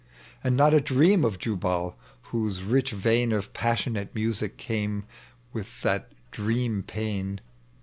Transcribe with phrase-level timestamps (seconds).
[0.43, 1.95] And not a dieam ot Jubal,
[2.31, 5.03] whose rich vein Of passionate musn, came
[5.53, 7.39] with that dream pain.